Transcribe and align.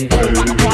flavor. 0.00 0.73